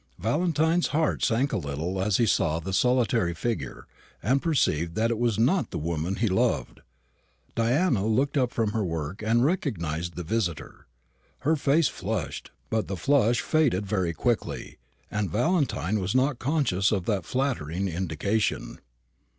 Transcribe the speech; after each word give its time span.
Valentine's 0.17 0.87
heart 0.87 1.23
sank 1.23 1.53
a 1.53 1.57
little 1.57 2.01
as 2.01 2.17
he 2.17 2.25
saw 2.25 2.57
the 2.57 2.73
solitary 2.73 3.35
figure, 3.35 3.85
and 4.23 4.41
perceived 4.41 4.95
that 4.95 5.11
it 5.11 5.19
was 5.19 5.37
not 5.37 5.69
the 5.69 5.77
woman 5.77 6.15
he 6.15 6.27
loved. 6.27 6.81
Diana 7.53 8.07
looked 8.07 8.35
up 8.35 8.51
from 8.51 8.71
her 8.71 8.83
work 8.83 9.21
and 9.21 9.45
recognised 9.45 10.15
the 10.15 10.23
visitor. 10.23 10.87
Her 11.41 11.55
face 11.55 11.87
flushed, 11.87 12.49
but 12.71 12.87
the 12.87 12.97
flush 12.97 13.41
faded 13.41 13.85
very 13.85 14.11
quickly, 14.11 14.79
and 15.11 15.29
Valentine 15.29 15.99
was 15.99 16.15
not 16.15 16.39
conscious 16.39 16.91
of 16.91 17.05
that 17.05 17.23
flattering 17.23 17.87
indication. 17.87 18.79